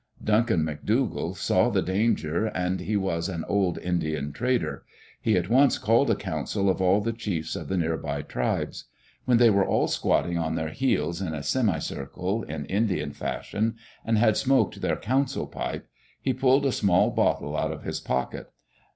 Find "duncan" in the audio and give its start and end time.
0.23-0.63